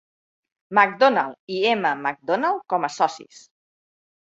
[0.77, 1.95] McDonald i M.
[2.09, 3.49] McDonald com a socis.